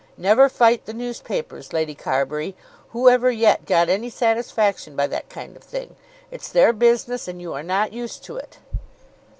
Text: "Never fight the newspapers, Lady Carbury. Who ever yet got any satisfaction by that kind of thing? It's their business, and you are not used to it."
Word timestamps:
"Never 0.17 0.49
fight 0.49 0.87
the 0.87 0.95
newspapers, 0.95 1.73
Lady 1.73 1.93
Carbury. 1.93 2.55
Who 2.89 3.07
ever 3.07 3.29
yet 3.29 3.67
got 3.67 3.87
any 3.87 4.09
satisfaction 4.09 4.95
by 4.95 5.05
that 5.05 5.29
kind 5.29 5.55
of 5.55 5.63
thing? 5.63 5.95
It's 6.31 6.49
their 6.49 6.73
business, 6.73 7.27
and 7.27 7.39
you 7.39 7.53
are 7.53 7.61
not 7.61 7.93
used 7.93 8.23
to 8.23 8.35
it." 8.35 8.57